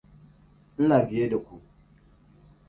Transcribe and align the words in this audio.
Ina 0.81 0.99
biye 1.07 1.29
da 1.31 1.37
ku. 1.45 1.55